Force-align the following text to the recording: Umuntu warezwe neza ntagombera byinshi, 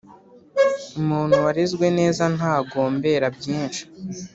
Umuntu 0.99 1.35
warezwe 1.45 1.85
neza 1.99 2.23
ntagombera 2.35 3.27
byinshi, 3.37 3.81